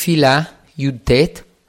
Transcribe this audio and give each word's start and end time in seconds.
תפילה, 0.00 0.40
י"ט, 0.78 1.10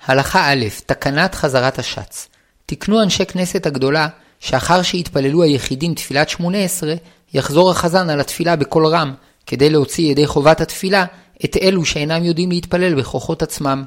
הלכה 0.06 0.52
א', 0.52 0.66
תקנת 0.86 1.36
חזרת 1.36 1.80
השץ. 1.80 2.28
תקנו 2.66 3.02
אנשי 3.02 3.26
כנסת 3.26 3.66
הגדולה, 3.66 4.08
שאחר 4.40 4.82
שהתפללו 4.82 5.44
היחידים 5.44 5.94
תפילת 5.94 6.30
שמונה 6.30 6.58
עשרה, 6.58 6.94
יחזור 7.34 7.72
החזן 7.72 8.10
על 8.10 8.20
התפילה 8.20 8.56
בקול 8.56 8.86
רם, 8.86 9.14
כדי 9.46 9.70
להוציא 9.70 10.12
ידי 10.12 10.28
חובת 10.28 10.62
התפילה 10.62 11.06
את 11.46 11.58
אלו 11.62 11.86
שאינם 11.86 12.24
יודעים 12.24 12.52
להתפלל 12.52 12.96
בכוחות 12.96 13.42
עצמם. 13.42 13.84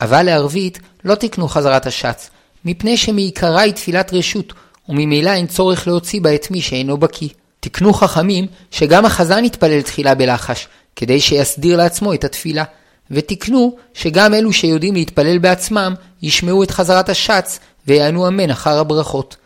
אבל 0.00 0.22
לערבית 0.22 0.78
לא 1.04 1.14
תקנו 1.14 1.48
חזרת 1.48 1.86
השץ, 1.86 2.30
מפני 2.64 2.96
שמעיקרה 2.96 3.60
היא 3.60 3.72
תפילת 3.72 4.12
רשות, 4.12 4.52
וממילא 4.88 5.30
אין 5.30 5.46
צורך 5.46 5.88
להוציא 5.88 6.20
בה 6.20 6.34
את 6.34 6.50
מי 6.50 6.60
שאינו 6.60 6.96
בקיא. 6.96 7.28
תקנו 7.60 7.92
חכמים 7.92 8.46
שגם 8.70 9.06
החזן 9.06 9.44
יתפלל 9.44 9.82
תחילה 9.82 10.14
בלחש, 10.14 10.68
כדי 10.96 11.20
שיסדיר 11.20 11.76
לעצמו 11.76 12.14
את 12.14 12.24
התפילה. 12.24 12.64
ותקנו 13.10 13.76
שגם 13.94 14.34
אלו 14.34 14.52
שיודעים 14.52 14.94
להתפלל 14.94 15.38
בעצמם 15.38 15.94
ישמעו 16.22 16.62
את 16.62 16.70
חזרת 16.70 17.08
השץ 17.08 17.58
ויענו 17.86 18.28
אמן 18.28 18.50
אחר 18.50 18.78
הברכות. 18.78 19.36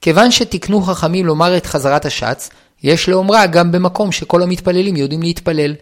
כיוון 0.00 0.30
שתקנו 0.30 0.82
חכמים 0.82 1.26
לומר 1.26 1.56
את 1.56 1.66
חזרת 1.66 2.06
השץ, 2.06 2.50
יש 2.82 3.08
לאומרה 3.08 3.46
גם 3.46 3.72
במקום 3.72 4.12
שכל 4.12 4.42
המתפללים 4.42 4.96
יודעים 4.96 5.22
להתפלל. 5.22 5.74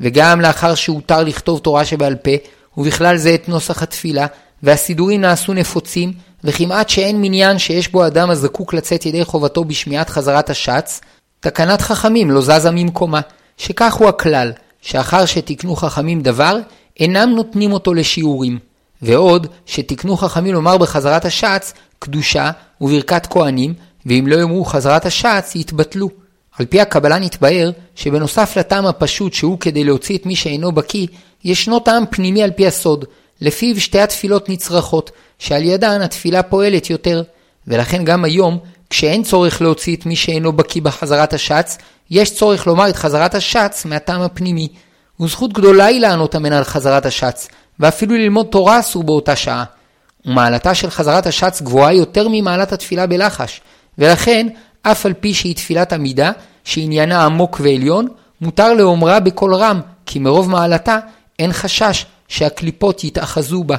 וגם 0.00 0.40
לאחר 0.40 0.74
שהותר 0.74 1.22
לכתוב 1.22 1.58
תורה 1.58 1.84
שבעל 1.84 2.14
פה, 2.14 2.30
ובכלל 2.76 3.16
זה 3.16 3.34
את 3.34 3.48
נוסח 3.48 3.82
התפילה, 3.82 4.26
והסידורים 4.62 5.20
נעשו 5.20 5.54
נפוצים, 5.54 6.12
וכמעט 6.44 6.88
שאין 6.88 7.20
מניין 7.20 7.58
שיש 7.58 7.88
בו 7.88 8.06
אדם 8.06 8.30
הזקוק 8.30 8.74
לצאת 8.74 9.06
ידי 9.06 9.24
חובתו 9.24 9.64
בשמיעת 9.64 10.10
חזרת 10.10 10.50
השץ, 10.50 11.00
תקנת 11.40 11.80
חכמים 11.80 12.30
לא 12.30 12.40
זזה 12.40 12.70
ממקומה, 12.70 13.20
שכך 13.56 13.94
הוא 13.94 14.08
הכלל, 14.08 14.52
שאחר 14.82 15.26
שתקנו 15.26 15.76
חכמים 15.76 16.22
דבר, 16.22 16.58
אינם 17.00 17.30
נותנים 17.36 17.72
אותו 17.72 17.94
לשיעורים. 17.94 18.58
ועוד, 19.02 19.46
שתקנו 19.66 20.16
חכמים 20.16 20.54
לומר 20.54 20.78
בחזרת 20.78 21.24
השץ, 21.24 21.72
קדושה 21.98 22.50
וברכת 22.80 23.26
כהנים, 23.26 23.74
ואם 24.06 24.26
לא 24.26 24.36
יאמרו 24.36 24.64
חזרת 24.64 25.06
השץ, 25.06 25.52
יתבטלו. 25.54 26.10
על 26.58 26.66
פי 26.66 26.80
הקבלה 26.80 27.18
נתבהר, 27.18 27.70
שבנוסף 27.94 28.56
לטעם 28.56 28.86
הפשוט 28.86 29.32
שהוא 29.32 29.58
כדי 29.58 29.84
להוציא 29.84 30.18
את 30.18 30.26
מי 30.26 30.36
שאינו 30.36 30.72
בקיא, 30.72 31.06
ישנו 31.44 31.80
טעם 31.80 32.04
פנימי 32.10 32.42
על 32.42 32.50
פי 32.50 32.66
הסוד, 32.66 33.04
לפיו 33.40 33.80
שתי 33.80 34.00
התפילות 34.00 34.48
נצרכות, 34.48 35.10
שעל 35.38 35.64
ידן 35.64 36.00
התפילה 36.00 36.42
פועלת 36.42 36.90
יותר. 36.90 37.22
ולכן 37.66 38.04
גם 38.04 38.24
היום, 38.24 38.58
כשאין 38.90 39.22
צורך 39.22 39.62
להוציא 39.62 39.96
את 39.96 40.06
מי 40.06 40.16
שאינו 40.16 40.52
בקיא 40.52 40.82
בחזרת 40.82 41.32
השץ, 41.32 41.78
יש 42.10 42.34
צורך 42.34 42.66
לומר 42.66 42.88
את 42.88 42.96
חזרת 42.96 43.34
השץ 43.34 43.84
מהטעם 43.84 44.20
הפנימי. 44.20 44.68
וזכות 45.20 45.52
גדולה 45.52 45.84
היא 45.84 46.00
לענות 46.00 46.36
אמן 46.36 46.52
על 46.52 46.64
חזרת 46.64 47.06
השץ, 47.06 47.48
ואפילו 47.80 48.14
ללמוד 48.14 48.46
תורה 48.46 48.80
אסור 48.80 49.04
באותה 49.04 49.36
שעה. 49.36 49.64
ומעלתה 50.26 50.74
של 50.74 50.90
חזרת 50.90 51.26
השץ 51.26 51.62
גבוהה 51.62 51.92
יותר 51.92 52.28
ממעלת 52.30 52.72
התפילה 52.72 53.06
בלחש, 53.06 53.60
ולכן, 53.98 54.46
אף 54.82 55.06
על 55.06 55.12
פי 55.12 55.34
שהיא 55.34 55.54
תפילת 55.54 55.92
עמידה, 55.92 56.32
שעניינה 56.64 57.24
עמוק 57.24 57.60
ועליון, 57.62 58.08
מותר 58.40 58.74
לאומרה 58.74 59.20
בקול 59.20 59.54
רם, 59.54 59.80
כי 60.06 60.18
מרוב 60.18 60.50
מעלתה 60.50 60.98
אין 61.38 61.52
חשש 61.52 62.06
שהקליפות 62.28 63.04
יתאחזו 63.04 63.64
בה. 63.64 63.76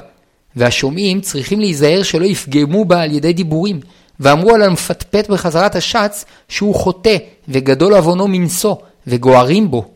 והשומעים 0.55 1.21
צריכים 1.21 1.59
להיזהר 1.59 2.03
שלא 2.03 2.25
יפגמו 2.25 2.85
בה 2.85 3.01
על 3.01 3.11
ידי 3.11 3.33
דיבורים, 3.33 3.79
ואמרו 4.19 4.55
על 4.55 4.61
המפטפט 4.61 5.29
בחזרת 5.29 5.75
השץ 5.75 6.25
שהוא 6.47 6.75
חוטא 6.75 7.17
וגדול 7.47 7.93
עוונו 7.93 8.27
מנשוא 8.27 8.75
וגוערים 9.07 9.71
בו. 9.71 9.91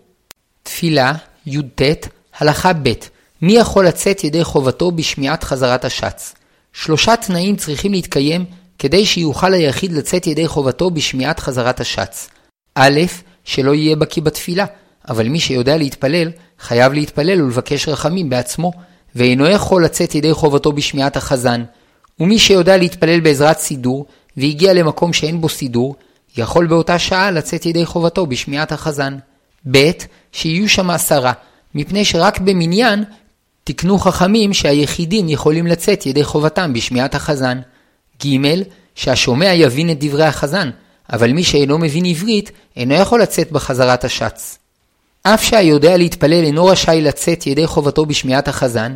תפילה, 0.63 1.13
י"ט, 1.45 1.81
הלכה 2.39 2.73
ב' 2.73 2.93
מי 3.41 3.53
יכול 3.53 3.87
לצאת 3.87 4.23
ידי 4.23 4.43
חובתו 4.43 4.91
בשמיעת 4.91 5.43
חזרת 5.43 5.85
השץ? 5.85 6.33
שלושה 6.73 7.15
תנאים 7.15 7.55
צריכים 7.55 7.91
להתקיים 7.91 8.45
כדי 8.79 9.05
שיוכל 9.05 9.53
היחיד 9.53 9.91
לצאת 9.91 10.27
ידי 10.27 10.47
חובתו 10.47 10.91
בשמיעת 10.91 11.39
חזרת 11.39 11.79
השץ. 11.79 12.29
א', 12.75 12.99
שלא 13.43 13.73
יהיה 13.73 13.95
בקיא 13.95 14.21
בתפילה, 14.21 14.65
אבל 15.09 15.27
מי 15.27 15.39
שיודע 15.39 15.77
להתפלל, 15.77 16.31
חייב 16.59 16.93
להתפלל 16.93 17.41
ולבקש 17.41 17.87
רחמים 17.87 18.29
בעצמו, 18.29 18.71
ואינו 19.15 19.47
יכול 19.47 19.85
לצאת 19.85 20.15
ידי 20.15 20.33
חובתו 20.33 20.71
בשמיעת 20.71 21.17
החזן. 21.17 21.63
ומי 22.19 22.39
שיודע 22.39 22.77
להתפלל 22.77 23.19
בעזרת 23.19 23.59
סידור, 23.59 24.05
והגיע 24.37 24.73
למקום 24.73 25.13
שאין 25.13 25.41
בו 25.41 25.49
סידור, 25.49 25.95
יכול 26.37 26.67
באותה 26.67 26.99
שעה 26.99 27.31
לצאת 27.31 27.65
ידי 27.65 27.85
חובתו 27.85 28.25
בשמיעת 28.25 28.71
החזן. 28.71 29.17
ב. 29.71 29.91
שיהיו 30.31 30.69
שם 30.69 30.89
עשרה, 30.89 31.33
מפני 31.75 32.05
שרק 32.05 32.39
במניין 32.39 33.03
תקנו 33.63 33.99
חכמים 33.99 34.53
שהיחידים 34.53 35.29
יכולים 35.29 35.67
לצאת 35.67 36.05
ידי 36.05 36.23
חובתם 36.23 36.73
בשמיעת 36.73 37.15
החזן. 37.15 37.59
ג. 38.25 38.37
שהשומע 38.95 39.53
יבין 39.53 39.89
את 39.89 39.97
דברי 39.99 40.25
החזן, 40.25 40.69
אבל 41.13 41.31
מי 41.31 41.43
שאינו 41.43 41.77
מבין 41.77 42.05
עברית, 42.05 42.51
אינו 42.77 42.93
יכול 42.93 43.21
לצאת 43.21 43.51
בחזרת 43.51 44.03
השץ. 44.03 44.57
אף 45.23 45.43
שהיודע 45.43 45.97
להתפלל 45.97 46.43
אינו 46.43 46.65
רשאי 46.65 47.01
לצאת 47.01 47.47
ידי 47.47 47.67
חובתו 47.67 48.05
בשמיעת 48.05 48.47
החזן, 48.47 48.95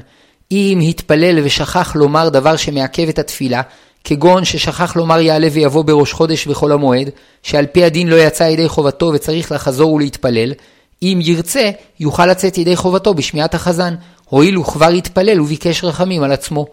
אם 0.51 0.79
התפלל 0.89 1.39
ושכח 1.43 1.95
לומר 1.95 2.29
דבר 2.29 2.55
שמעכב 2.55 3.09
את 3.09 3.19
התפילה, 3.19 3.61
כגון 4.09 4.45
ששכח 4.45 4.95
לומר 4.95 5.19
יעלה 5.19 5.47
ויבוא 5.51 5.83
בראש 5.83 6.13
חודש 6.13 6.47
וחול 6.47 6.71
המועד, 6.71 7.09
שעל 7.43 7.65
פי 7.65 7.83
הדין 7.83 8.07
לא 8.07 8.15
יצא 8.15 8.43
ידי 8.43 8.67
חובתו 8.67 9.11
וצריך 9.13 9.51
לחזור 9.51 9.93
ולהתפלל, 9.93 10.53
אם 11.01 11.19
ירצה, 11.21 11.69
יוכל 11.99 12.25
לצאת 12.25 12.57
ידי 12.57 12.75
חובתו 12.75 13.13
בשמיעת 13.13 13.55
החזן, 13.55 13.95
הואיל 14.25 14.55
הוא 14.55 14.65
כבר 14.65 14.87
התפלל 14.87 15.41
וביקש 15.41 15.83
רחמים 15.83 16.23
על 16.23 16.31
עצמו. 16.31 16.65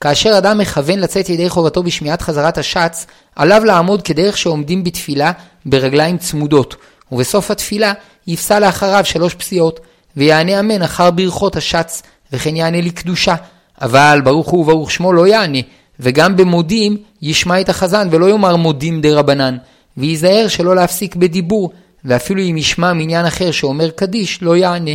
כאשר 0.00 0.38
אדם 0.38 0.58
מכוון 0.58 0.98
לצאת 0.98 1.28
ידי 1.28 1.48
חובתו 1.48 1.82
בשמיעת 1.82 2.22
חזרת 2.22 2.58
השץ, 2.58 3.06
עליו 3.36 3.64
לעמוד 3.64 4.02
כדרך 4.02 4.38
שעומדים 4.38 4.84
בתפילה 4.84 5.32
ברגליים 5.66 6.18
צמודות, 6.18 6.76
ובסוף 7.12 7.50
התפילה 7.50 7.92
יפסע 8.26 8.60
לאחריו 8.60 9.04
שלוש 9.04 9.34
פסיעות, 9.34 9.80
ויענה 10.16 10.60
אמן 10.60 10.82
אחר 10.82 11.10
ברכות 11.10 11.56
השץ, 11.56 12.02
וכן 12.32 12.56
יענה 12.56 12.80
לקדושה. 12.80 13.34
אבל 13.80 14.20
ברוך 14.24 14.48
הוא 14.48 14.60
וברוך 14.60 14.90
שמו 14.90 15.12
לא 15.12 15.26
יענה, 15.26 15.58
וגם 16.00 16.36
במודים 16.36 16.96
ישמע 17.22 17.60
את 17.60 17.68
החזן 17.68 18.08
ולא 18.10 18.30
יאמר 18.30 18.56
מודים 18.56 19.00
דה 19.00 19.18
רבנן, 19.18 19.56
וייזהר 19.96 20.48
שלא 20.48 20.74
להפסיק 20.74 21.16
בדיבור, 21.16 21.70
ואפילו 22.04 22.42
אם 22.42 22.56
ישמע 22.56 22.92
מעניין 22.92 23.26
אחר 23.26 23.50
שאומר 23.50 23.90
קדיש, 23.90 24.42
לא 24.42 24.56
יענה. 24.56 24.90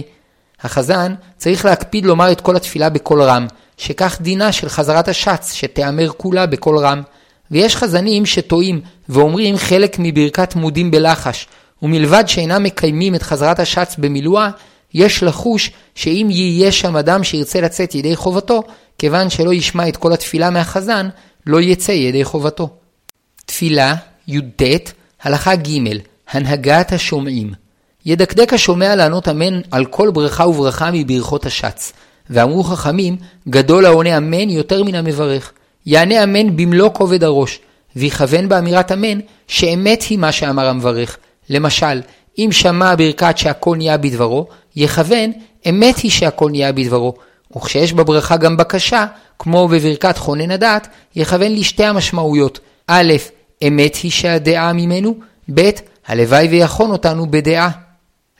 החזן 0.62 1.14
צריך 1.38 1.66
להקפיד 1.66 2.06
לומר 2.06 2.32
את 2.32 2.42
כל 2.42 2.56
התפילה 2.56 2.90
בקול 2.90 3.22
רם, 3.22 3.48
שכך 3.78 4.18
דינה 4.22 4.52
של 4.52 4.70
חזרת 4.70 5.08
השץ, 5.08 5.54
שתיאמר 5.54 6.10
כולה 6.18 6.46
בקול 6.46 6.78
רם. 6.78 7.02
ויש 7.52 7.76
חזנים 7.76 8.26
שטועים 8.26 8.82
ואומרים 9.10 9.58
חלק 9.58 9.96
מברכת 10.00 10.56
מודים 10.56 10.92
בלחש, 10.92 11.48
ומלבד 11.82 12.24
שאינם 12.28 12.64
מקיימים 12.64 13.16
את 13.16 13.24
חזרת 13.24 13.60
השץ 13.60 13.96
במילואה, 13.98 14.50
יש 14.96 15.24
לחוש 15.24 15.72
שאם 15.96 16.28
יהיה 16.30 16.72
שם 16.72 16.98
אדם 16.98 17.24
שירצה 17.24 17.62
לצאת 17.62 17.96
ידי 17.96 18.16
חובתו, 18.16 18.64
כיוון 18.98 19.30
שלא 19.30 19.54
ישמע 19.54 19.88
את 19.88 19.98
כל 19.98 20.14
התפילה 20.14 20.50
מהחזן, 20.50 21.10
לא 21.46 21.62
יצא 21.62 21.92
ידי 21.92 22.24
חובתו. 22.24 22.70
תפילה, 23.46 23.96
י"ט, 24.28 24.62
הלכה 25.24 25.56
ג' 25.56 25.80
הנהגת 26.32 26.92
השומעים. 26.94 27.54
ידקדק 28.06 28.54
השומע 28.54 28.96
לענות 28.96 29.28
אמן 29.28 29.62
על 29.72 29.86
כל 29.86 30.12
ברכה 30.12 30.48
וברכה 30.48 30.90
מברכות 30.94 31.46
השץ. 31.46 31.94
ואמרו 32.30 32.64
חכמים, 32.64 33.18
גדול 33.50 33.86
העונה 33.86 34.18
אמן 34.18 34.50
יותר 34.50 34.84
מן 34.84 34.96
המברך. 34.96 35.52
יענה 35.86 36.24
אמן 36.24 36.56
במלוא 36.56 36.90
כובד 36.94 37.24
הראש, 37.24 37.60
ויכוון 37.96 38.50
באמירת 38.50 38.92
אמן, 38.92 39.20
שאמת 39.48 40.02
היא 40.02 40.18
מה 40.18 40.32
שאמר 40.32 40.68
המברך. 40.68 41.18
למשל, 41.50 42.02
אם 42.38 42.50
שמע 42.52 42.96
ברכת 42.96 43.38
שהכל 43.38 43.78
נהיה 43.78 43.98
בדברו, 43.98 44.48
יכוון, 44.76 45.32
אמת 45.70 45.98
היא 45.98 46.12
שהכל 46.12 46.50
נהיה 46.52 46.72
בדברו. 46.72 47.14
וכשיש 47.56 47.94
בברכה 47.94 48.38
גם 48.38 48.58
בקשה, 48.58 49.06
כמו 49.40 49.68
בברכת 49.68 50.18
חונן 50.18 50.52
הדת, 50.52 50.88
יכוון 51.16 51.52
לשתי 51.52 51.84
המשמעויות. 51.84 52.60
א', 52.88 53.14
אמת 53.68 53.96
היא 53.96 54.12
שהדעה 54.12 54.74
ממנו, 54.74 55.16
ב', 55.54 55.70
הלוואי 56.08 56.48
ויכון 56.48 56.92
אותנו 56.92 57.32
בדעה. 57.32 57.70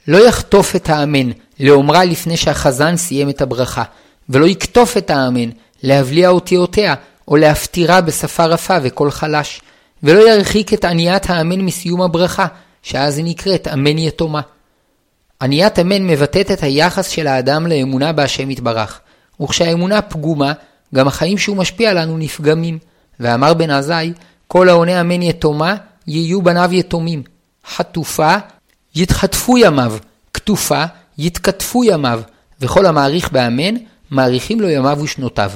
לא 0.08 0.28
יחטוף 0.28 0.76
את 0.76 0.90
האמן 0.90 1.30
לאומרה 1.60 2.04
לפני 2.04 2.36
שהחזן 2.36 2.96
סיים 2.96 3.28
את 3.28 3.42
הברכה, 3.42 3.82
ולא 4.28 4.46
יקטוף 4.46 4.96
את 4.96 5.10
האמן 5.10 5.50
להבליע 5.82 6.28
אותיותיה, 6.28 6.94
או 7.28 7.36
להפטירה 7.36 8.00
בשפה 8.00 8.44
רפה 8.44 8.76
וקול 8.82 9.10
חלש, 9.10 9.60
ולא 10.02 10.30
ירחיק 10.30 10.74
את 10.74 10.84
עניית 10.84 11.30
האמן 11.30 11.60
מסיום 11.60 12.02
הברכה, 12.02 12.46
שאז 12.82 13.18
היא 13.18 13.24
נקראת 13.24 13.68
אמן 13.68 13.98
יתומה. 13.98 14.40
עניית 15.42 15.78
אמן 15.78 16.06
מבטאת 16.06 16.50
את 16.50 16.62
היחס 16.62 17.08
של 17.08 17.26
האדם 17.26 17.66
לאמונה 17.66 18.12
בהשם 18.12 18.50
יתברך, 18.50 19.00
וכשהאמונה 19.42 20.02
פגומה, 20.02 20.52
גם 20.94 21.08
החיים 21.08 21.38
שהוא 21.38 21.56
משפיע 21.56 21.94
לנו 21.94 22.18
נפגמים. 22.18 22.78
ואמר 23.20 23.54
בן 23.54 23.70
עזאי, 23.70 24.12
כל 24.46 24.68
העונה 24.68 25.00
אמן 25.00 25.22
יתומה, 25.22 25.76
יהיו 26.06 26.42
בניו 26.42 26.70
יתומים. 26.72 27.22
חטופה, 27.74 28.36
יתחטפו 28.94 29.58
ימיו, 29.58 29.96
כתופה, 30.34 30.84
יתקטפו 31.18 31.84
ימיו, 31.84 32.20
וכל 32.60 32.86
המעריך 32.86 33.32
באמן, 33.32 33.74
מאריכים 34.10 34.60
לו 34.60 34.68
ימיו 34.68 34.98
ושנותיו. 35.02 35.50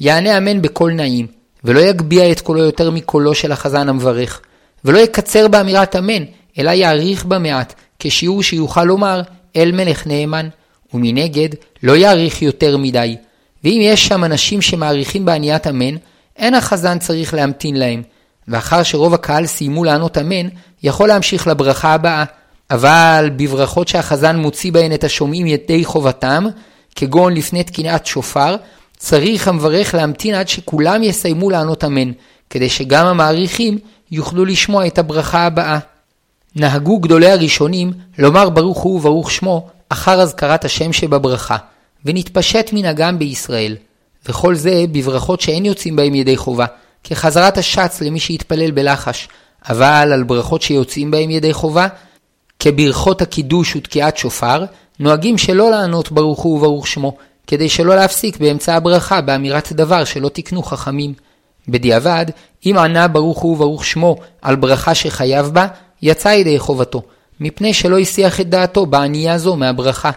יענה 0.00 0.38
אמן 0.38 0.62
בקול 0.62 0.92
נעים, 0.92 1.26
ולא 1.64 1.80
יגביה 1.80 2.32
את 2.32 2.40
קולו 2.40 2.60
יותר 2.60 2.90
מקולו 2.90 3.34
של 3.34 3.52
החזן 3.52 3.88
המברך, 3.88 4.40
ולא 4.84 4.98
יקצר 4.98 5.48
באמירת 5.48 5.96
אמן, 5.96 6.24
אלא 6.58 6.70
יאריך 6.70 7.24
בה 7.24 7.38
מעט, 7.38 7.74
כשיעור 8.04 8.42
שיוכל 8.42 8.84
לומר 8.84 9.22
אל 9.56 9.72
מלך 9.72 10.06
נאמן, 10.06 10.48
ומנגד 10.94 11.48
לא 11.82 11.96
יאריך 11.96 12.42
יותר 12.42 12.76
מדי. 12.76 13.16
ואם 13.64 13.78
יש 13.82 14.06
שם 14.06 14.24
אנשים 14.24 14.62
שמעריכים 14.62 15.24
בעניית 15.24 15.66
אמן, 15.66 15.96
אין 16.36 16.54
החזן 16.54 16.98
צריך 16.98 17.34
להמתין 17.34 17.76
להם, 17.76 18.02
ואחר 18.48 18.82
שרוב 18.82 19.14
הקהל 19.14 19.46
סיימו 19.46 19.84
לענות 19.84 20.18
אמן, 20.18 20.48
יכול 20.82 21.08
להמשיך 21.08 21.46
לברכה 21.46 21.94
הבאה. 21.94 22.24
אבל 22.70 23.30
בברכות 23.36 23.88
שהחזן 23.88 24.36
מוציא 24.36 24.72
בהן 24.72 24.94
את 24.94 25.04
השומעים 25.04 25.46
ידי 25.46 25.84
חובתם, 25.84 26.46
כגון 26.96 27.34
לפני 27.34 27.64
תקינת 27.64 28.06
שופר, 28.06 28.56
צריך 28.96 29.48
המברך 29.48 29.94
להמתין 29.94 30.34
עד 30.34 30.48
שכולם 30.48 31.02
יסיימו 31.02 31.50
לענות 31.50 31.84
אמן, 31.84 32.12
כדי 32.50 32.68
שגם 32.68 33.06
המעריכים 33.06 33.78
יוכלו 34.10 34.44
לשמוע 34.44 34.86
את 34.86 34.98
הברכה 34.98 35.46
הבאה. 35.46 35.78
נהגו 36.56 36.98
גדולי 36.98 37.30
הראשונים 37.30 37.92
לומר 38.18 38.50
ברוך 38.50 38.78
הוא 38.78 38.96
וברוך 38.96 39.30
שמו 39.30 39.68
אחר 39.88 40.20
אזכרת 40.20 40.64
השם 40.64 40.92
שבברכה, 40.92 41.56
ונתפשט 42.04 42.70
מנהגם 42.72 43.18
בישראל. 43.18 43.76
וכל 44.28 44.54
זה 44.54 44.84
בברכות 44.92 45.40
שאין 45.40 45.64
יוצאים 45.64 45.96
בהם 45.96 46.14
ידי 46.14 46.36
חובה, 46.36 46.66
כחזרת 47.04 47.58
השץ 47.58 48.00
למי 48.00 48.20
שיתפלל 48.20 48.70
בלחש, 48.70 49.28
אבל 49.68 50.10
על 50.12 50.22
ברכות 50.22 50.62
שיוצאים 50.62 51.10
בהם 51.10 51.30
ידי 51.30 51.52
חובה, 51.52 51.86
כברכות 52.58 53.22
הקידוש 53.22 53.76
ותקיעת 53.76 54.16
שופר, 54.16 54.64
נוהגים 55.00 55.38
שלא 55.38 55.70
לענות 55.70 56.12
ברוך 56.12 56.40
הוא 56.40 56.56
וברוך 56.56 56.86
שמו, 56.86 57.16
כדי 57.46 57.68
שלא 57.68 57.96
להפסיק 57.96 58.36
באמצע 58.36 58.74
הברכה 58.74 59.20
באמירת 59.20 59.72
דבר 59.72 60.04
שלא 60.04 60.28
תקנו 60.28 60.62
חכמים. 60.62 61.14
בדיעבד, 61.68 62.26
אם 62.66 62.76
ענה 62.78 63.08
ברוך 63.08 63.38
הוא 63.38 63.52
וברוך 63.52 63.84
שמו 63.84 64.16
על 64.42 64.56
ברכה 64.56 64.94
שחייב 64.94 65.46
בה, 65.46 65.66
יצא 66.04 66.28
ידי 66.28 66.58
חובתו, 66.58 67.02
מפני 67.40 67.74
שלא 67.74 67.98
הסיח 67.98 68.40
את 68.40 68.48
דעתו 68.48 68.86
בענייה 68.86 69.38
זו 69.38 69.56
מהברכה. 69.56 70.10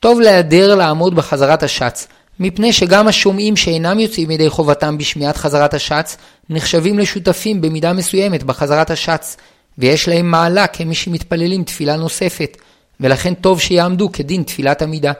טוב 0.00 0.20
להיעדר 0.20 0.74
לעמוד 0.74 1.14
בחזרת 1.16 1.62
השץ, 1.62 2.06
מפני 2.40 2.72
שגם 2.72 3.08
השומעים 3.08 3.56
שאינם 3.56 3.98
יוצאים 3.98 4.30
ידי 4.30 4.50
חובתם 4.50 4.98
בשמיעת 4.98 5.36
חזרת 5.36 5.74
השץ, 5.74 6.16
נחשבים 6.50 6.98
לשותפים 6.98 7.60
במידה 7.60 7.92
מסוימת 7.92 8.42
בחזרת 8.42 8.90
השץ, 8.90 9.36
ויש 9.78 10.08
להם 10.08 10.30
מעלה 10.30 10.66
כמי 10.66 10.94
שמתפללים 10.94 11.64
תפילה 11.64 11.96
נוספת, 11.96 12.56
ולכן 13.00 13.34
טוב 13.34 13.60
שיעמדו 13.60 14.12
כדין 14.12 14.42
תפילת 14.42 14.82
עמידה. 14.82 15.12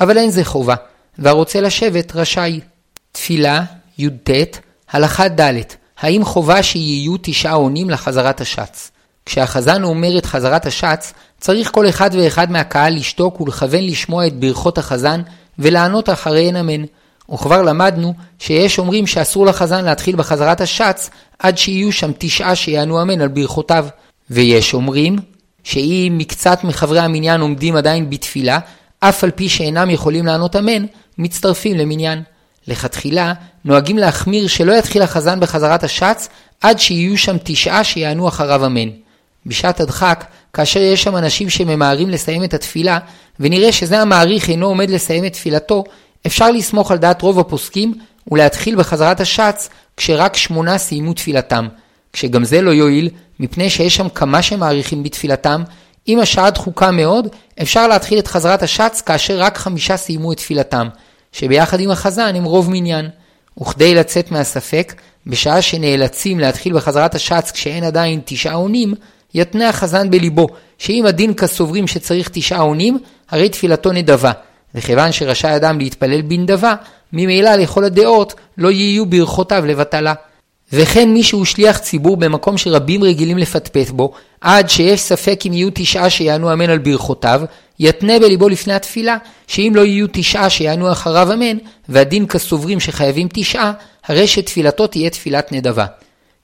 אבל 0.00 0.18
אין 0.18 0.30
זה 0.30 0.44
חובה, 0.44 0.74
והרוצה 1.18 1.60
לשבת 1.60 2.16
רשאי. 2.16 2.60
תפילה, 3.12 3.62
י"ט, 3.98 4.30
הלכה 4.90 5.28
ד', 5.28 5.60
האם 5.98 6.24
חובה 6.24 6.62
שיהיו 6.62 7.14
תשעה 7.22 7.52
עונים 7.52 7.90
לחזרת 7.90 8.40
השץ? 8.40 8.90
כשהחזן 9.26 9.82
אומר 9.82 10.18
את 10.18 10.26
חזרת 10.26 10.66
השץ, 10.66 11.12
צריך 11.40 11.70
כל 11.70 11.88
אחד 11.88 12.10
ואחד 12.12 12.50
מהקהל 12.50 12.96
לשתוק 12.96 13.40
ולכוון 13.40 13.84
לשמוע 13.84 14.26
את 14.26 14.34
ברכות 14.40 14.78
החזן 14.78 15.22
ולענות 15.58 16.08
אחריהן 16.08 16.56
אמן. 16.56 16.84
וכבר 17.32 17.62
למדנו 17.62 18.14
שיש 18.38 18.78
אומרים 18.78 19.06
שאסור 19.06 19.46
לחזן 19.46 19.84
להתחיל 19.84 20.16
בחזרת 20.16 20.60
השץ 20.60 21.10
עד 21.38 21.58
שיהיו 21.58 21.92
שם 21.92 22.10
תשעה 22.18 22.54
שיענו 22.54 23.02
אמן 23.02 23.20
על 23.20 23.28
ברכותיו. 23.28 23.86
ויש 24.30 24.74
אומרים 24.74 25.16
שאם 25.64 26.14
מקצת 26.18 26.64
מחברי 26.64 27.00
המניין 27.00 27.40
עומדים 27.40 27.76
עדיין 27.76 28.10
בתפילה, 28.10 28.58
אף 29.00 29.24
על 29.24 29.30
פי 29.30 29.48
שאינם 29.48 29.90
יכולים 29.90 30.26
לענות 30.26 30.56
אמן, 30.56 30.86
מצטרפים 31.18 31.76
למניין. 31.76 32.22
לכתחילה, 32.68 33.32
נוהגים 33.64 33.98
להחמיר 33.98 34.46
שלא 34.46 34.72
יתחיל 34.72 35.02
החזן 35.02 35.40
בחזרת 35.40 35.84
השץ 35.84 36.28
עד 36.60 36.78
שיהיו 36.78 37.18
שם 37.18 37.36
תשעה 37.44 37.84
שיענו 37.84 38.28
אחריו 38.28 38.66
אמן. 38.66 39.05
בשעת 39.46 39.80
הדחק, 39.80 40.24
כאשר 40.52 40.80
יש 40.80 41.02
שם 41.02 41.16
אנשים 41.16 41.50
שממהרים 41.50 42.10
לסיים 42.10 42.44
את 42.44 42.54
התפילה, 42.54 42.98
ונראה 43.40 43.72
שזה 43.72 44.00
המעריך 44.00 44.48
אינו 44.48 44.66
עומד 44.66 44.90
לסיים 44.90 45.24
את 45.24 45.32
תפילתו, 45.32 45.84
אפשר 46.26 46.50
לסמוך 46.50 46.90
על 46.90 46.98
דעת 46.98 47.22
רוב 47.22 47.38
הפוסקים 47.38 47.94
ולהתחיל 48.30 48.76
בחזרת 48.76 49.20
השץ 49.20 49.68
כשרק 49.96 50.36
שמונה 50.36 50.78
סיימו 50.78 51.12
תפילתם. 51.12 51.68
כשגם 52.12 52.44
זה 52.44 52.62
לא 52.62 52.70
יועיל, 52.70 53.10
מפני 53.40 53.70
שיש 53.70 53.96
שם 53.96 54.08
כמה 54.08 54.42
שמעריכים 54.42 55.02
בתפילתם, 55.02 55.62
אם 56.08 56.20
השעה 56.20 56.50
דחוקה 56.50 56.90
מאוד, 56.90 57.28
אפשר 57.62 57.88
להתחיל 57.88 58.18
את 58.18 58.26
חזרת 58.26 58.62
השץ 58.62 59.02
כאשר 59.06 59.38
רק 59.38 59.58
חמישה 59.58 59.96
סיימו 59.96 60.32
את 60.32 60.36
תפילתם, 60.36 60.88
שביחד 61.32 61.80
עם 61.80 61.90
החזן 61.90 62.36
הם 62.36 62.44
רוב 62.44 62.70
מניין. 62.70 63.08
וכדי 63.60 63.94
לצאת 63.94 64.30
מהספק, 64.30 64.94
בשעה 65.26 65.62
שנאלצים 65.62 66.40
להתחיל 66.40 66.74
בחזרת 66.74 67.14
השץ 67.14 67.50
כשאין 67.50 67.84
עדיין 67.84 68.20
תשעה 68.24 68.54
עונים, 68.54 68.94
יתנה 69.34 69.68
החזן 69.68 70.10
בליבו, 70.10 70.46
שאם 70.78 71.06
הדין 71.06 71.34
כסוברים 71.34 71.86
שצריך 71.86 72.30
תשעה 72.32 72.60
עונים, 72.60 72.98
הרי 73.30 73.48
תפילתו 73.48 73.92
נדבה. 73.92 74.32
וכיוון 74.74 75.12
שרשאי 75.12 75.56
אדם 75.56 75.78
להתפלל 75.78 76.22
בנדבה, 76.22 76.74
ממילא 77.12 77.54
לכל 77.54 77.84
הדעות 77.84 78.34
לא 78.58 78.70
יהיו 78.70 79.06
ברכותיו 79.06 79.66
לבטלה. 79.66 80.14
וכן 80.72 81.08
מי 81.08 81.22
שהוא 81.22 81.44
שליח 81.44 81.78
ציבור 81.78 82.16
במקום 82.16 82.58
שרבים 82.58 83.04
רגילים 83.04 83.38
לפטפט 83.38 83.90
בו, 83.90 84.12
עד 84.40 84.70
שיש 84.70 85.00
ספק 85.00 85.40
אם 85.46 85.52
יהיו 85.52 85.68
תשעה 85.74 86.10
שיענו 86.10 86.52
אמן 86.52 86.70
על 86.70 86.78
ברכותיו, 86.78 87.42
יתנה 87.78 88.18
בליבו 88.18 88.48
לפני 88.48 88.74
התפילה, 88.74 89.16
שאם 89.46 89.72
לא 89.74 89.80
יהיו 89.80 90.06
תשעה 90.12 90.50
שיענו 90.50 90.92
אחריו 90.92 91.32
אמן, 91.32 91.56
והדין 91.88 92.26
כסוברים 92.26 92.80
שחייבים 92.80 93.28
תשעה, 93.32 93.72
הרי 94.06 94.26
שתפילתו 94.26 94.86
תהיה 94.86 95.10
תפילת 95.10 95.52
נדבה. 95.52 95.86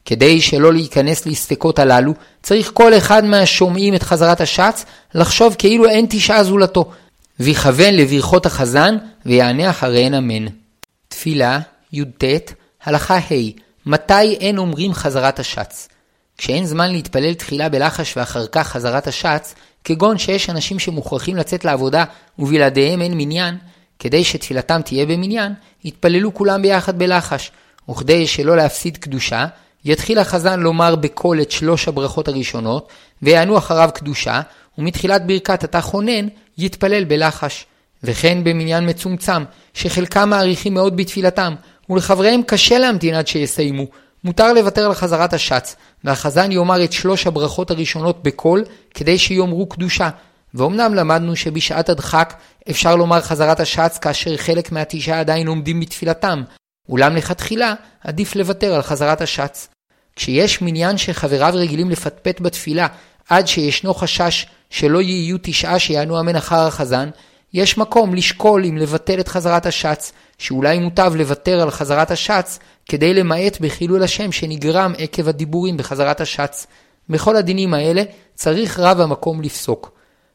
כדי 0.05 0.41
שלא 0.41 0.73
להיכנס 0.73 1.27
לספקות 1.27 1.79
הללו, 1.79 2.15
צריך 2.43 2.71
כל 2.75 2.95
אחד 2.95 3.25
מהשומעים 3.25 3.95
את 3.95 4.03
חזרת 4.03 4.41
השץ 4.41 4.85
לחשוב 5.15 5.57
כאילו 5.59 5.89
אין 5.89 6.07
תשעה 6.09 6.45
זולתו, 6.45 6.91
ויכוון 7.41 7.95
לברכות 7.95 8.47
החזן 8.47 8.97
ויענה 9.27 9.71
אחריהן 9.71 10.15
אמן. 10.15 10.47
תפילה, 11.09 11.61
י"ט, 11.93 12.25
הלכה 12.85 13.17
ה' 13.19 13.51
מתי 13.87 14.35
אין 14.35 14.59
אומרים 14.59 14.95
חזרת 14.95 15.39
השץ? 15.39 15.89
כשאין 16.39 16.67
זמן 16.67 16.91
להתפלל 16.91 17.35
תחילה 17.35 17.69
בלחש 17.69 18.17
ואחר 18.17 18.47
כך 18.47 18.69
חזרת 18.69 19.07
השץ, 19.07 19.55
כגון 19.85 20.19
שיש 20.19 20.51
אנשים 20.51 20.79
שמוכרחים 20.79 21.37
לצאת 21.37 21.65
לעבודה 21.65 22.05
ובלעדיהם 22.39 23.03
אין 23.03 23.13
מניין, 23.15 23.59
כדי 23.99 24.25
שתפילתם 24.25 24.81
תהיה 24.85 25.07
במניין, 25.07 25.53
יתפללו 25.85 26.35
כולם 26.35 26.63
ביחד 26.63 26.99
בלחש, 26.99 27.51
וכדי 27.91 28.27
שלא 28.27 28.57
להפסיד 28.57 28.97
קדושה, 28.97 29.47
יתחיל 29.85 30.19
החזן 30.19 30.61
לומר 30.61 30.97
בקול 30.97 31.41
את 31.41 31.51
שלוש 31.51 31.89
הברכות 31.89 32.29
הראשונות, 32.29 32.89
ויענו 33.23 33.59
אחריו 33.59 33.91
קדושה, 33.95 34.41
ומתחילת 34.79 35.27
ברכת 35.27 35.65
אתה 35.65 35.81
חונן, 35.81 36.29
יתפלל 36.59 37.05
בלחש. 37.05 37.67
וכן 38.05 38.45
במניין 38.45 38.89
מצומצם, 38.89 39.45
שחלקם 39.75 40.29
מעריכים 40.29 40.75
מאוד 40.75 40.97
בתפילתם, 40.97 41.55
ולחבריהם 41.91 42.43
קשה 42.43 42.79
להמתין 42.79 43.15
עד 43.15 43.27
שיסיימו. 43.27 43.87
מותר 44.25 44.53
לוותר 44.53 44.87
על 44.87 44.95
חזרת 44.95 45.33
השץ, 45.33 45.77
והחזן 46.05 46.53
יאמר 46.53 46.85
את 46.85 46.93
שלוש 46.93 47.27
הברכות 47.27 47.71
הראשונות 47.71 48.23
בקול, 48.23 48.65
כדי 48.95 49.19
שיאמרו 49.19 49.67
קדושה. 49.67 50.11
ואומנם 50.55 50.95
למדנו 50.95 51.37
שבשעת 51.37 51.89
הדחק 51.89 52.35
אפשר 52.71 52.97
לומר 52.97 53.21
חזרת 53.21 53.61
השץ 53.61 53.99
כאשר 53.99 54.37
חלק 54.37 54.73
מהתשעה 54.73 55.21
עדיין 55.21 55.49
עומדים 55.49 55.81
בתפילתם, 55.81 56.43
אולם 56.89 57.17
לכתחילה 57.17 57.75
עדיף 58.01 58.37
לוותר 58.37 58.75
על 58.75 58.83
חזרת 58.83 59.21
השץ. 59.21 59.69
כשיש 60.17 60.63
מניין 60.63 60.99
שחבריו 60.99 61.53
רגילים 61.55 61.91
לפטפט 61.91 62.41
בתפילה 62.41 62.87
עד 63.29 63.49
שישנו 63.49 63.95
חשש 63.95 64.47
שלא 64.71 65.03
יהיו 65.03 65.37
תשעה 65.43 65.79
שיענו 65.79 66.21
אמן 66.21 66.37
אחר 66.37 66.67
החזן, 66.67 67.11
יש 67.55 67.79
מקום 67.79 68.15
לשקול 68.15 68.65
אם 68.65 68.77
לבטל 68.77 69.21
את 69.21 69.29
חזרת 69.29 69.67
השץ, 69.67 70.13
שאולי 70.39 70.79
מוטב 70.79 71.13
לוותר 71.17 71.61
על 71.61 71.71
חזרת 71.71 72.11
השץ 72.11 72.59
כדי 72.89 73.15
למעט 73.15 73.61
בחילול 73.61 74.03
השם 74.03 74.33
שנגרם 74.33 74.93
עקב 74.99 75.29
הדיבורים 75.29 75.77
בחזרת 75.77 76.21
השץ. 76.21 76.67
בכל 77.09 77.37
הדינים 77.37 77.75
האלה 77.75 78.03
צריך 78.35 78.79
רב 78.79 79.01
המקום 79.01 79.43
לפסוק. 79.43 79.92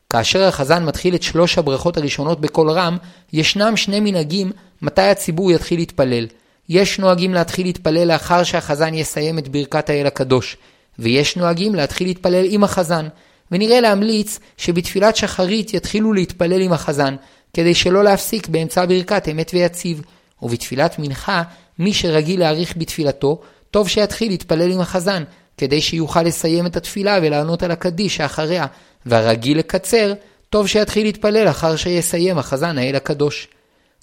כאשר 0.10 0.44
החזן 0.44 0.86
מתחיל 0.86 1.16
את 1.16 1.24
שלוש 1.24 1.58
הברכות 1.58 1.98
הראשונות 1.98 2.42
בקול 2.42 2.70
רם, 2.70 2.98
ישנם 3.34 3.78
שני 3.78 4.00
מנהגים 4.00 4.52
מתי 4.82 5.02
הציבור 5.02 5.52
יתחיל 5.52 5.80
להתפלל. 5.80 6.28
יש 6.70 7.00
נוהגים 7.00 7.34
להתחיל 7.34 7.66
להתפלל 7.68 8.08
לאחר 8.08 8.44
שהחזן 8.44 8.94
יסיים 8.94 9.40
את 9.40 9.48
ברכת 9.48 9.90
האל 9.90 10.08
הקדוש, 10.08 10.58
ויש 11.00 11.38
נוהגים 11.38 11.76
להתחיל 11.76 12.08
להתפלל 12.08 12.46
עם 12.50 12.64
החזן, 12.64 13.08
ונראה 13.52 13.82
להמליץ 13.82 14.40
שבתפילת 14.58 15.16
שחרית 15.16 15.74
יתחילו 15.74 16.14
להתפלל 16.14 16.62
עם 16.62 16.74
החזן, 16.74 17.16
כדי 17.54 17.76
שלא 17.76 18.04
להפסיק 18.04 18.48
באמצע 18.48 18.86
ברכת 18.86 19.28
אמת 19.32 19.52
ויציב, 19.54 20.02
ובתפילת 20.42 21.00
מנחה, 21.00 21.44
מי 21.80 21.94
שרגיל 21.94 22.40
להאריך 22.40 22.78
בתפילתו, 22.78 23.42
טוב 23.72 23.88
שיתחיל 23.88 24.32
להתפלל 24.32 24.72
עם 24.72 24.80
החזן, 24.80 25.24
כדי 25.58 25.82
שיוכל 25.82 26.22
לסיים 26.22 26.66
את 26.66 26.76
התפילה 26.76 27.18
ולענות 27.22 27.64
על 27.64 27.72
הקדיש 27.72 28.16
שאחריה, 28.16 28.66
והרגיל 29.10 29.60
לקצר, 29.60 30.14
טוב 30.50 30.68
שיתחיל 30.68 31.06
להתפלל 31.06 31.48
אחר 31.48 31.76
שיסיים 31.76 32.38
החזן 32.38 32.78
האל 32.78 32.96
הקדוש. 32.96 33.48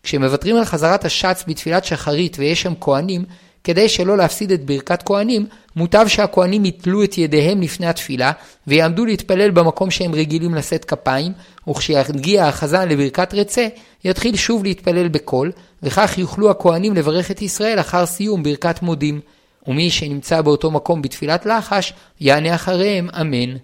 כשמוותרים 0.03 0.57
על 0.57 0.65
חזרת 0.65 1.05
השץ 1.05 1.45
בתפילת 1.49 1.85
שחרית 1.85 2.37
ויש 2.39 2.63
שם 2.63 2.73
כהנים, 2.81 3.25
כדי 3.65 3.89
שלא 3.89 4.17
להפסיד 4.17 4.53
את 4.53 4.65
ברכת 4.65 5.03
כהנים, 5.03 5.47
מוטב 5.77 6.09
שהכהנים 6.09 6.65
יתלו 6.65 7.05
את 7.05 7.19
ידיהם 7.19 7.63
לפני 7.63 7.87
התפילה, 7.87 8.33
ויעמדו 8.67 9.05
להתפלל 9.05 9.51
במקום 9.51 9.91
שהם 9.91 10.15
רגילים 10.15 10.55
לשאת 10.55 10.85
כפיים, 10.85 11.33
וכשיגיע 11.69 12.47
החזן 12.47 12.89
לברכת 12.89 13.35
רצה, 13.35 13.67
יתחיל 14.05 14.37
שוב 14.37 14.65
להתפלל 14.65 15.09
בקול, 15.09 15.53
וכך 15.83 16.19
יוכלו 16.19 16.51
הכהנים 16.51 16.95
לברך 16.95 17.31
את 17.31 17.43
ישראל 17.43 17.81
אחר 17.81 18.07
סיום 18.07 18.43
ברכת 18.43 18.83
מודים. 18.83 19.21
ומי 19.67 19.91
שנמצא 19.91 20.41
באותו 20.41 20.71
מקום 20.71 21.03
בתפילת 21.03 21.47
לחש, 21.47 21.93
יענה 22.21 22.55
אחריהם 22.55 23.09
אמן. 23.21 23.57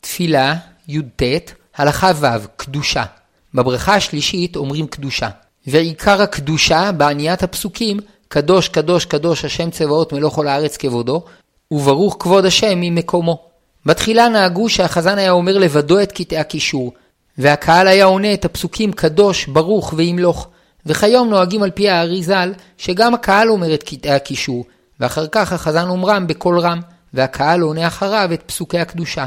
תפילה, 0.00 0.56
י"ט, 0.88 1.22
הלכה 1.76 2.10
ו', 2.20 2.26
קדושה. 2.56 3.04
בברכה 3.54 3.94
השלישית 3.94 4.56
אומרים 4.56 4.86
קדושה. 4.86 5.28
ועיקר 5.66 6.22
הקדושה 6.22 6.92
בעניית 6.92 7.42
הפסוקים, 7.42 8.00
קדוש 8.28 8.68
קדוש 8.68 9.04
קדוש 9.04 9.44
השם 9.44 9.70
צבאות 9.70 10.12
מלוא 10.12 10.30
כל 10.30 10.48
הארץ 10.48 10.76
כבודו, 10.76 11.24
וברוך 11.70 12.16
כבוד 12.18 12.44
השם 12.44 12.80
ממקומו. 12.80 13.42
בתחילה 13.86 14.28
נהגו 14.28 14.68
שהחזן 14.68 15.18
היה 15.18 15.30
אומר 15.30 15.58
לבדו 15.58 16.00
את 16.00 16.12
קטעי 16.12 16.38
הקישור, 16.38 16.92
והקהל 17.38 17.88
היה 17.88 18.04
עונה 18.04 18.34
את 18.34 18.44
הפסוקים 18.44 18.92
קדוש, 18.92 19.46
ברוך 19.46 19.94
וימלוך. 19.96 20.48
וכיום 20.86 21.28
נוהגים 21.28 21.62
על 21.62 21.70
פי 21.70 21.90
הארי 21.90 22.22
ז"ל, 22.22 22.52
שגם 22.78 23.14
הקהל 23.14 23.50
אומר 23.50 23.74
את 23.74 23.82
קטעי 23.82 24.12
הקישור, 24.12 24.64
ואחר 25.00 25.26
כך 25.32 25.52
החזן 25.52 25.88
אומרם 25.88 26.26
בקול 26.26 26.58
רם, 26.58 26.80
והקהל 27.14 27.60
עונה 27.60 27.86
אחריו 27.86 28.30
את 28.34 28.42
פסוקי 28.46 28.78
הקדושה. 28.78 29.26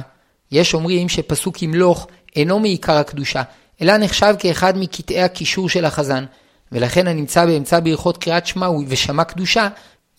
יש 0.52 0.74
אומרים 0.74 1.10
שפסוק 1.10 1.62
ימלוך 1.62 2.08
אינו 2.36 2.60
מעיקר 2.60 2.94
הקדושה, 2.94 3.44
אלא 3.82 3.98
נחשב 3.98 4.36
כאחד 4.40 4.78
מקטעי 4.78 5.22
הקישור 5.22 5.70
של 5.70 5.86
החזן, 5.86 6.26
ולכן 6.72 7.08
הנמצא 7.08 7.46
באמצע 7.46 7.80
ברכות 7.80 8.18
קריאת 8.18 8.48
שמע 8.48 8.70
ושמע 8.88 9.24
קדושה, 9.24 9.68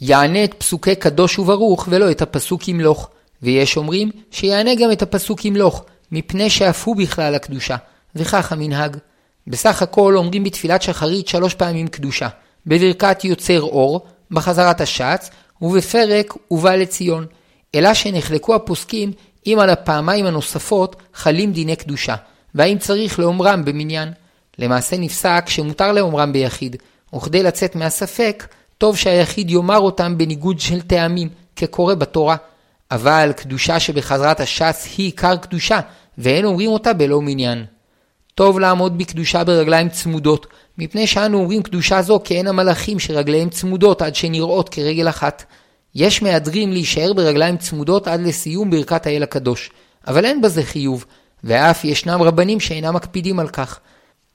יענה 0.00 0.44
את 0.44 0.54
פסוקי 0.54 0.94
קדוש 0.94 1.38
וברוך 1.38 1.88
ולא 1.90 2.10
את 2.10 2.22
הפסוק 2.22 2.68
ימלוך. 2.68 3.10
ויש 3.42 3.76
אומרים 3.76 4.10
שיענה 4.30 4.74
גם 4.74 4.92
את 4.92 5.02
הפסוק 5.02 5.44
ימלוך, 5.44 5.84
מפני 6.12 6.50
שאף 6.50 6.86
הוא 6.86 6.96
בכלל 6.96 7.34
הקדושה, 7.34 7.76
וכך 8.16 8.52
המנהג. 8.52 8.96
בסך 9.46 9.82
הכל 9.82 10.16
אומרים 10.16 10.44
בתפילת 10.44 10.82
שחרית 10.82 11.28
שלוש 11.28 11.54
פעמים 11.54 11.88
קדושה, 11.88 12.28
בברכת 12.66 13.24
יוצר 13.24 13.62
אור, 13.62 14.06
בחזרת 14.30 14.80
השץ, 14.80 15.30
ובפרק 15.62 16.34
ובא 16.50 16.74
לציון. 16.74 17.26
אלא 17.74 17.94
שנחלקו 17.94 18.54
הפוסקים 18.54 19.12
אם 19.46 19.58
על 19.60 19.70
הפעמיים 19.70 20.26
הנוספות 20.26 20.96
חלים 21.14 21.52
דיני 21.52 21.76
קדושה, 21.76 22.14
והאם 22.54 22.78
צריך 22.78 23.18
לאומרם 23.18 23.64
במניין. 23.64 24.12
למעשה 24.58 24.96
נפסק 24.96 25.44
שמותר 25.46 25.92
לאומרם 25.92 26.32
ביחיד, 26.32 26.76
וכדי 27.14 27.42
לצאת 27.42 27.76
מהספק, 27.76 28.46
טוב 28.78 28.96
שהיחיד 28.96 29.50
יאמר 29.50 29.78
אותם 29.78 30.18
בניגוד 30.18 30.60
של 30.60 30.80
טעמים, 30.80 31.28
כקורא 31.56 31.94
בתורה. 31.94 32.36
אבל 32.90 33.32
קדושה 33.36 33.80
שבחזרת 33.80 34.40
הש"ס 34.40 34.88
היא 34.96 35.06
עיקר 35.06 35.36
קדושה, 35.36 35.80
ואין 36.18 36.44
אומרים 36.44 36.70
אותה 36.70 36.92
בלא 36.92 37.22
מניין. 37.22 37.64
טוב 38.34 38.58
לעמוד 38.58 38.98
בקדושה 38.98 39.44
ברגליים 39.44 39.88
צמודות, 39.88 40.46
מפני 40.78 41.06
שאנו 41.06 41.38
אומרים 41.38 41.62
קדושה 41.62 42.02
זו 42.02 42.20
כאין 42.24 42.46
המלאכים 42.46 42.98
שרגליהם 42.98 43.50
צמודות 43.50 44.02
עד 44.02 44.14
שנראות 44.14 44.68
כרגל 44.68 45.08
אחת. 45.08 45.44
יש 45.96 46.22
מהדרים 46.22 46.72
להישאר 46.72 47.12
ברגליים 47.12 47.56
צמודות 47.56 48.08
עד 48.08 48.20
לסיום 48.20 48.70
ברכת 48.70 49.06
האל 49.06 49.22
הקדוש, 49.22 49.70
אבל 50.06 50.24
אין 50.24 50.40
בזה 50.40 50.62
חיוב, 50.62 51.04
ואף 51.44 51.84
ישנם 51.84 52.22
רבנים 52.22 52.60
שאינם 52.60 52.94
מקפידים 52.94 53.38
על 53.38 53.48
כך. 53.48 53.80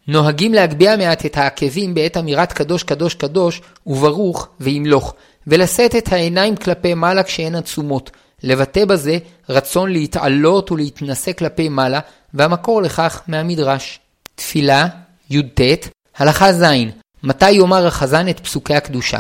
נוהגים 0.08 0.54
להגביה 0.54 0.98
מעט 0.98 1.26
את 1.26 1.38
העקבים 1.38 1.94
בעת 1.94 2.18
אמירת 2.18 2.54
קדוש 2.54 2.84
קדוש 2.84 3.14
קדוש 3.14 3.62
וברוך 3.88 4.48
וימלוך, 4.60 5.14
ולשאת 5.48 5.96
את 5.96 6.14
העיניים 6.14 6.56
כלפי 6.56 6.94
מעלה 6.94 7.24
כשהן 7.24 7.56
עצומות, 7.56 8.12
לבטא 8.44 8.86
בזה 8.86 9.18
רצון 9.50 9.92
להתעלות 9.92 10.72
ולהתנשא 10.72 11.32
כלפי 11.34 11.70
מעלה, 11.70 12.00
והמקור 12.34 12.82
לכך 12.82 13.22
מהמדרש. 13.28 14.00
תפילה, 14.36 14.88
י"ט, 15.30 15.62
הלכה 16.18 16.54
ז', 16.54 16.66
מתי 17.24 17.52
יאמר 17.52 17.88
החזן 17.88 18.30
את 18.30 18.40
פסוקי 18.40 18.76
הקדושה? 18.76 19.20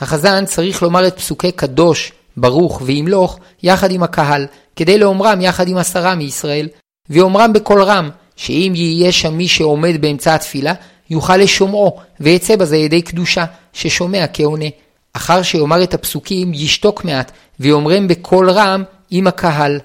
החזן 0.00 0.44
צריך 0.44 0.82
לומר 0.82 1.06
את 1.06 1.16
פסוקי 1.16 1.52
קדוש, 1.52 2.12
ברוך 2.36 2.82
וימלוך 2.84 3.38
יחד 3.62 3.90
עם 3.90 4.02
הקהל, 4.02 4.46
כדי 4.76 4.98
לאומרם 4.98 5.40
יחד 5.40 5.68
עם 5.68 5.76
עשרה 5.76 6.14
מישראל, 6.14 6.68
ויאמרם 7.10 7.52
בקול 7.52 7.82
רם, 7.82 8.10
שאם 8.36 8.72
יהיה 8.74 9.12
שם 9.12 9.34
מי 9.34 9.48
שעומד 9.48 10.00
באמצע 10.00 10.34
התפילה, 10.34 10.72
יוכל 11.10 11.36
לשומעו, 11.36 11.96
ויצא 12.20 12.56
בזה 12.56 12.76
ידי 12.76 13.02
קדושה, 13.02 13.44
ששומע 13.72 14.24
כעונה. 14.32 14.66
אחר 15.12 15.42
שיאמר 15.42 15.82
את 15.82 15.94
הפסוקים, 15.94 16.54
ישתוק 16.54 17.04
מעט, 17.04 17.32
ויאמרם 17.60 18.08
בקול 18.08 18.50
רם 18.50 18.82
עם 19.10 19.26
הקהל. 19.26 19.80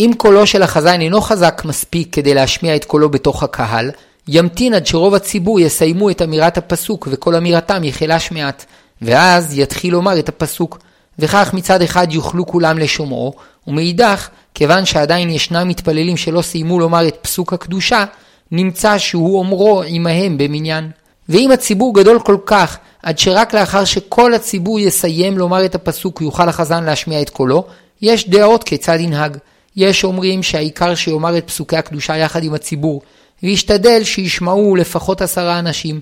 אם 0.00 0.10
קולו 0.16 0.46
של 0.46 0.62
החזן 0.62 1.00
אינו 1.00 1.20
חזק 1.20 1.62
מספיק 1.64 2.08
כדי 2.12 2.34
להשמיע 2.34 2.76
את 2.76 2.84
קולו 2.84 3.08
בתוך 3.08 3.42
הקהל, 3.42 3.90
ימתין 4.28 4.74
עד 4.74 4.86
שרוב 4.86 5.14
הציבור 5.14 5.60
יסיימו 5.60 6.10
את 6.10 6.22
אמירת 6.22 6.58
הפסוק 6.58 7.08
וכל 7.10 7.34
אמירתם 7.34 7.84
יחלש 7.84 8.30
מעט, 8.32 8.64
ואז 9.02 9.58
יתחיל 9.58 9.92
לומר 9.92 10.18
את 10.18 10.28
הפסוק. 10.28 10.78
וכך 11.18 11.54
מצד 11.54 11.82
אחד 11.82 12.06
יוכלו 12.10 12.46
כולם 12.46 12.78
לשומעו, 12.78 13.32
ומאידך, 13.66 14.28
כיוון 14.54 14.84
שעדיין 14.84 15.30
ישנם 15.30 15.68
מתפללים 15.68 16.16
שלא 16.16 16.42
סיימו 16.42 16.80
לומר 16.80 17.08
את 17.08 17.16
פסוק 17.22 17.52
הקדושה, 17.52 18.04
נמצא 18.52 18.98
שהוא 18.98 19.38
אומרו 19.38 19.82
עמהם 19.86 20.38
במניין. 20.38 20.90
ואם 21.28 21.50
הציבור 21.50 21.94
גדול 21.94 22.18
כל 22.20 22.36
כך, 22.46 22.78
עד 23.02 23.18
שרק 23.18 23.54
לאחר 23.54 23.84
שכל 23.84 24.34
הציבור 24.34 24.80
יסיים 24.80 25.38
לומר 25.38 25.64
את 25.64 25.74
הפסוק 25.74 26.20
יוכל 26.20 26.48
החזן 26.48 26.84
להשמיע 26.84 27.22
את 27.22 27.30
קולו, 27.30 27.64
יש 28.02 28.28
דעות 28.28 28.64
כיצד 28.64 29.00
ינהג. 29.00 29.36
יש 29.76 30.04
אומרים 30.04 30.42
שהעיקר 30.42 30.94
שיאמר 30.94 31.38
את 31.38 31.46
פסוקי 31.46 31.76
הקדושה 31.76 32.16
יחד 32.16 32.44
עם 32.44 32.54
הציבור, 32.54 33.02
וישתדל 33.42 34.04
שישמעו 34.04 34.76
לפחות 34.76 35.22
עשרה 35.22 35.58
אנשים. 35.58 36.00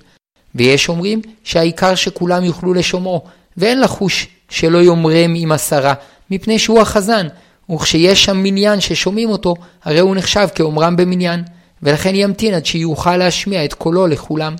ויש 0.55 0.89
אומרים 0.89 1.21
שהעיקר 1.43 1.95
שכולם 1.95 2.43
יוכלו 2.43 2.73
לשומעו, 2.73 3.21
ואין 3.57 3.81
לחוש 3.81 4.27
שלא 4.49 4.77
יאמרם 4.77 5.33
עם 5.35 5.51
עשרה, 5.51 5.93
מפני 6.31 6.59
שהוא 6.59 6.81
החזן, 6.81 7.27
וכשיש 7.69 8.25
שם 8.25 8.37
מניין 8.37 8.81
ששומעים 8.81 9.29
אותו, 9.29 9.55
הרי 9.83 9.99
הוא 9.99 10.15
נחשב 10.15 10.47
כאומרם 10.55 10.95
במניין, 10.95 11.43
ולכן 11.83 12.15
ימתין 12.15 12.53
עד 12.53 12.65
שיוכל 12.65 13.17
להשמיע 13.17 13.65
את 13.65 13.73
קולו 13.73 14.07
לכולם. 14.07 14.55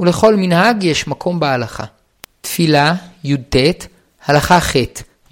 ולכל 0.00 0.36
מנהג 0.36 0.84
יש 0.84 1.08
מקום 1.08 1.40
בהלכה. 1.40 1.84
תפילה, 2.40 2.94
י"ט, 3.24 3.56
הלכה 4.26 4.60
ח', 4.60 4.76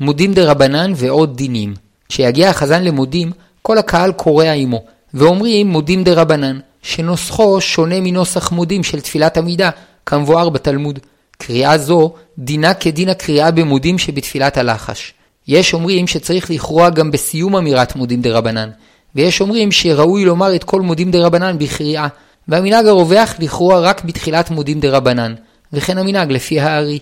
מודים 0.00 0.34
דה 0.34 0.50
רבנן 0.50 0.92
ועוד 0.96 1.36
דינים. 1.36 1.74
כשיגיע 2.08 2.50
החזן 2.50 2.84
למודים, 2.84 3.32
כל 3.62 3.78
הקהל 3.78 4.12
קורע 4.12 4.52
עמו, 4.52 4.84
ואומרים 5.14 5.68
מודים 5.68 6.04
דה 6.04 6.14
רבנן, 6.14 6.58
שנוסחו 6.82 7.60
שונה 7.60 8.00
מנוסח 8.00 8.52
מודים 8.52 8.84
של 8.84 9.00
תפילת 9.00 9.36
עמידה, 9.36 9.70
כמבואר 10.08 10.48
בתלמוד. 10.48 10.98
קריאה 11.38 11.78
זו 11.78 12.12
דינה 12.38 12.74
כדין 12.74 13.08
הקריאה 13.08 13.50
במודים 13.50 13.98
שבתפילת 13.98 14.56
הלחש. 14.56 15.14
יש 15.48 15.74
אומרים 15.74 16.06
שצריך 16.06 16.50
לכרוע 16.50 16.90
גם 16.90 17.10
בסיום 17.10 17.56
אמירת 17.56 17.96
מודים 17.96 18.22
דה 18.22 18.30
רבנן, 18.38 18.70
ויש 19.14 19.40
אומרים 19.40 19.72
שראוי 19.72 20.24
לומר 20.24 20.54
את 20.54 20.64
כל 20.64 20.80
מודים 20.80 21.10
דה 21.10 21.18
רבנן 21.26 21.58
בקריאה, 21.58 22.06
והמנהג 22.48 22.86
הרווח 22.86 23.34
לכרוע 23.38 23.78
רק 23.80 24.04
בתחילת 24.04 24.50
מודים 24.50 24.80
דה 24.80 24.90
רבנן, 24.90 25.34
וכן 25.72 25.98
המנהג 25.98 26.32
לפי 26.32 26.60
הארי. 26.60 26.98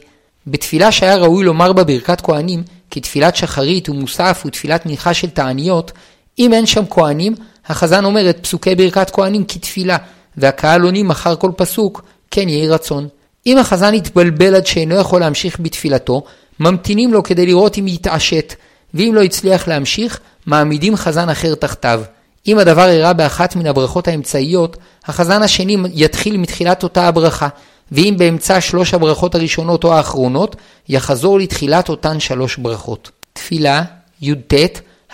בתפילה 0.47 0.93
שהיה 0.93 1.17
ראוי 1.17 1.45
לומר 1.45 1.73
בה 1.73 1.85
ברכת 1.85 2.21
כהנים, 2.21 2.63
כתפילת 2.91 3.37
שחרית 3.37 3.89
ומוסף 3.89 4.43
ותפילת 4.47 4.87
מנחה 4.87 5.15
של 5.15 5.31
תעניות, 5.31 5.93
אם 6.39 6.53
אין 6.53 6.67
שם 6.67 6.85
כהנים, 6.91 7.35
החזן 7.67 8.05
אומר 8.05 8.31
את 8.31 8.39
פסוקי 8.43 8.75
ברכת 8.75 9.11
כהנים 9.11 9.45
כתפילה, 9.45 9.97
והקהל 10.37 10.83
עונים 10.83 11.11
אחר 11.11 11.37
כל 11.37 11.51
פסוק, 11.57 12.03
כן 12.31 12.49
יהי 12.49 12.69
רצון. 12.69 13.09
אם 13.47 13.59
החזן 13.59 13.95
יתבלבל 13.95 14.55
עד 14.55 14.67
שאינו 14.67 14.95
יכול 14.95 15.21
להמשיך 15.21 15.61
בתפילתו, 15.61 16.23
ממתינים 16.61 17.13
לו 17.13 17.23
כדי 17.23 17.47
לראות 17.47 17.79
אם 17.79 17.89
יתעשת, 17.89 18.55
ואם 18.95 19.13
לא 19.15 19.23
הצליח 19.23 19.69
להמשיך, 19.69 20.21
מעמידים 20.47 20.97
חזן 20.97 21.29
אחר 21.29 21.55
תחתיו. 21.55 22.03
אם 22.47 22.59
הדבר 22.59 22.89
אירע 22.89 23.13
באחת 23.13 23.57
מן 23.57 23.67
הברכות 23.67 24.09
האמצעיות, 24.09 24.77
החזן 25.05 25.43
השני 25.43 25.77
יתחיל 25.93 26.37
מתחילת 26.37 26.83
אותה 26.83 27.09
הברכה, 27.09 27.49
ואם 27.93 28.15
באמצע 28.19 28.61
שלוש 28.61 28.95
הברכות 28.95 29.35
הראשונות 29.35 29.85
או 29.85 29.95
האחרונות, 29.95 30.57
יחזור 30.89 31.39
לתחילת 31.39 31.89
אותן 31.89 32.21
שלוש 32.21 32.57
ברכות. 32.57 33.11
תפילה, 33.33 33.83
י"ט, 34.23 34.55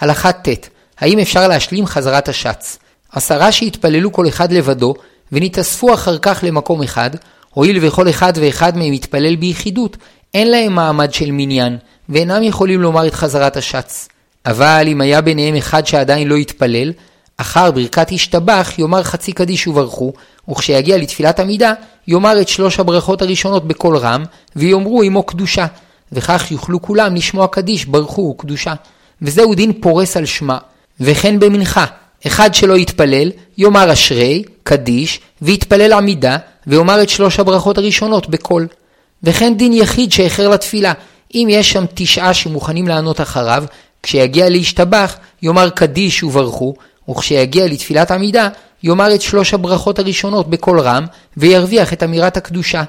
הלכה 0.01 0.33
ט', 0.33 0.69
האם 0.99 1.19
אפשר 1.19 1.49
להשלים 1.49 1.87
חזרת 1.87 2.29
השץ? 2.29 2.79
עשרה 3.13 3.53
שהתפללו 3.53 4.13
כל 4.13 4.29
אחד 4.29 4.53
לבדו, 4.53 4.95
ונתאספו 5.33 5.95
אחר 5.95 6.19
כך 6.19 6.41
למקום 6.47 6.83
אחד, 6.83 7.11
הואיל 7.55 7.79
וכל 7.87 8.09
אחד 8.09 8.33
ואחד 8.37 8.77
מהם 8.77 8.93
יתפלל 8.93 9.37
ביחידות, 9.37 9.97
אין 10.35 10.51
להם 10.51 10.75
מעמד 10.75 11.15
של 11.15 11.31
מניין, 11.31 11.79
ואינם 12.09 12.43
יכולים 12.43 12.81
לומר 12.83 13.07
את 13.07 13.15
חזרת 13.15 13.57
השץ. 13.57 14.09
אבל 14.47 14.85
אם 14.89 15.01
היה 15.01 15.21
ביניהם 15.21 15.57
אחד 15.57 15.87
שעדיין 15.87 16.29
לא 16.29 16.37
התפלל, 16.37 16.93
אחר 17.37 17.71
ברכת 17.71 18.13
השתבח 18.13 18.73
יאמר 18.79 19.03
חצי 19.03 19.33
קדיש 19.33 19.67
וברכו, 19.67 20.13
וכשיגיע 20.49 20.97
לתפילת 20.97 21.41
עמידה, 21.41 21.73
יאמר 22.09 22.41
את 22.41 22.49
שלוש 22.49 22.81
הברכות 22.81 23.23
הראשונות 23.23 23.69
בקול 23.69 23.97
רם, 23.97 24.25
ויאמרו 24.57 25.03
עמו 25.03 25.23
קדושה, 25.23 25.67
וכך 26.13 26.51
יוכלו 26.51 26.83
כולם 26.83 27.15
לשמוע 27.15 27.47
קדיש, 27.47 27.85
ברכו 27.85 28.23
וקדושה. 28.23 28.75
וזהו 29.23 29.55
דין 29.55 29.73
פורס 29.81 30.17
על 30.17 30.27
שמה. 30.27 30.59
וכן 31.01 31.41
במנחה, 31.41 31.85
אחד 32.27 32.55
שלא 32.55 32.79
יתפלל, 32.79 33.31
יאמר 33.59 33.93
אשרי, 33.93 34.43
קדיש, 34.63 35.21
ויתפלל 35.43 35.93
עמידה, 35.93 36.37
ויאמר 36.67 37.03
את 37.03 37.09
שלוש 37.09 37.41
הברכות 37.41 37.79
הראשונות 37.79 38.31
בקול. 38.31 38.67
וכן 39.23 39.55
דין 39.57 39.73
יחיד 39.73 40.13
שאיחר 40.13 40.49
לתפילה, 40.49 40.93
אם 41.35 41.49
יש 41.51 41.73
שם 41.73 41.85
תשעה 41.95 42.35
שמוכנים 42.35 42.89
לענות 42.89 43.21
אחריו, 43.21 43.65
כשיגיע 44.03 44.49
להשתבח, 44.49 45.17
יאמר 45.43 45.71
קדיש 45.71 46.23
וברכו, 46.23 46.75
וכשיגיע 47.11 47.67
לתפילת 47.67 48.11
עמידה, 48.11 48.49
יאמר 48.83 49.15
את 49.15 49.23
שלוש 49.23 49.55
הברכות 49.55 49.99
הראשונות 49.99 50.51
בקול 50.51 50.81
רם, 50.81 51.07
וירוויח 51.37 51.93
את 51.93 52.03
אמירת 52.03 52.37
הקדושה. 52.37 52.83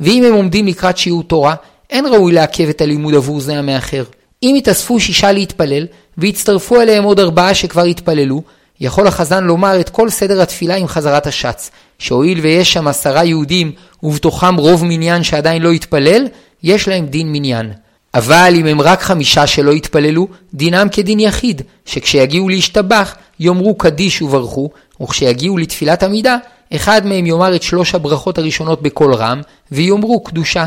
ואם 0.00 0.24
הם 0.24 0.34
עומדים 0.34 0.66
לקראת 0.66 0.98
שיעור 0.98 1.22
תורה, 1.22 1.54
אין 1.90 2.06
ראוי 2.06 2.32
לעכב 2.32 2.68
את 2.68 2.80
הלימוד 2.80 3.14
עבור 3.14 3.40
זה 3.40 3.58
המאחר. 3.58 4.04
אם 4.42 4.54
יתאספו 4.58 5.00
שישה 5.00 5.32
להתפלל, 5.32 5.86
ויצטרפו 6.18 6.80
אליהם 6.80 7.04
עוד 7.04 7.20
ארבעה 7.20 7.54
שכבר 7.54 7.82
התפללו, 7.82 8.42
יכול 8.80 9.06
החזן 9.06 9.44
לומר 9.44 9.80
את 9.80 9.88
כל 9.88 10.10
סדר 10.10 10.42
התפילה 10.42 10.76
עם 10.76 10.86
חזרת 10.86 11.26
השץ, 11.26 11.70
שהואיל 11.98 12.40
ויש 12.40 12.72
שם 12.72 12.88
עשרה 12.88 13.24
יהודים 13.24 13.72
ובתוכם 14.02 14.56
רוב 14.56 14.84
מניין 14.84 15.22
שעדיין 15.22 15.62
לא 15.62 15.72
התפלל, 15.72 16.28
יש 16.62 16.88
להם 16.88 17.06
דין 17.06 17.32
מניין. 17.32 17.72
אבל 18.14 18.54
אם 18.56 18.66
הם 18.66 18.80
רק 18.80 19.02
חמישה 19.02 19.46
שלא 19.46 19.72
התפללו, 19.72 20.28
דינם 20.54 20.88
כדין 20.92 21.20
יחיד, 21.20 21.62
שכשיגיעו 21.86 22.48
להשתבח, 22.48 23.14
יאמרו 23.40 23.74
קדיש 23.74 24.22
וברכו, 24.22 24.70
וכשיגיעו 25.00 25.58
לתפילת 25.58 26.02
עמידה, 26.02 26.36
אחד 26.76 27.06
מהם 27.06 27.26
יאמר 27.26 27.56
את 27.56 27.62
שלוש 27.62 27.94
הברכות 27.94 28.38
הראשונות 28.38 28.82
בקול 28.82 29.14
רם, 29.14 29.40
ויאמרו 29.72 30.20
קדושה. 30.20 30.66